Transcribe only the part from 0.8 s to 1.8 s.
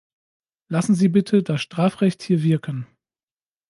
Sie bitte das